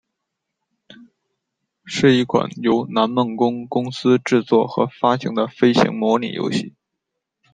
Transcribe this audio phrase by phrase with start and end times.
[1.85, 6.73] 是一款由南梦宫公司制作和发行的飞行模拟游戏。